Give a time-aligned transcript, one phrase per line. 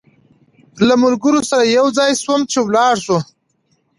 [0.87, 3.17] له ملګرو سره یو ځای شوم چې ولاړ شو.